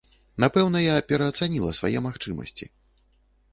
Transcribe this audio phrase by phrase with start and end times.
[0.43, 2.65] Напэўна, я пераацаніла свае магчымасці.